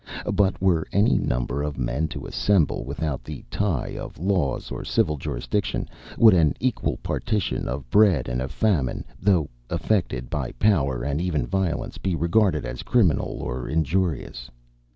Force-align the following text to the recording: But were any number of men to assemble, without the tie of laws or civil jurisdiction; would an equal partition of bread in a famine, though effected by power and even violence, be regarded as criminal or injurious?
But 0.33 0.59
were 0.59 0.87
any 0.91 1.19
number 1.19 1.61
of 1.61 1.77
men 1.77 2.07
to 2.07 2.25
assemble, 2.25 2.83
without 2.85 3.23
the 3.23 3.45
tie 3.51 3.95
of 3.95 4.17
laws 4.17 4.71
or 4.71 4.83
civil 4.83 5.15
jurisdiction; 5.15 5.87
would 6.17 6.33
an 6.33 6.55
equal 6.59 6.97
partition 7.03 7.67
of 7.67 7.87
bread 7.91 8.27
in 8.27 8.41
a 8.41 8.47
famine, 8.47 9.05
though 9.21 9.47
effected 9.69 10.27
by 10.27 10.53
power 10.53 11.03
and 11.03 11.21
even 11.21 11.45
violence, 11.45 11.99
be 11.99 12.15
regarded 12.15 12.65
as 12.65 12.81
criminal 12.81 13.43
or 13.43 13.69
injurious? 13.69 14.49